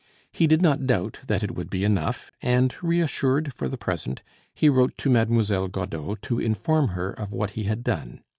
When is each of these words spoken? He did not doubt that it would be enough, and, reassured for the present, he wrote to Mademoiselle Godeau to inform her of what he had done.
He 0.31 0.47
did 0.47 0.63
not 0.63 0.87
doubt 0.87 1.19
that 1.27 1.43
it 1.43 1.51
would 1.53 1.69
be 1.69 1.83
enough, 1.83 2.31
and, 2.41 2.73
reassured 2.81 3.53
for 3.53 3.67
the 3.69 3.77
present, 3.77 4.23
he 4.51 4.67
wrote 4.67 4.97
to 4.97 5.11
Mademoiselle 5.11 5.67
Godeau 5.67 6.15
to 6.23 6.39
inform 6.39 6.87
her 6.97 7.11
of 7.11 7.31
what 7.31 7.51
he 7.51 7.65
had 7.65 7.83
done. 7.83 8.23